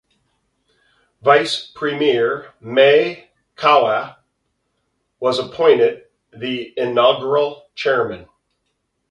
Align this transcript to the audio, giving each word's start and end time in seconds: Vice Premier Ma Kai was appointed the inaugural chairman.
Vice 1.21 1.67
Premier 1.67 2.55
Ma 2.59 3.17
Kai 3.55 4.15
was 5.19 5.37
appointed 5.37 6.05
the 6.33 6.73
inaugural 6.75 7.67
chairman. 7.75 8.27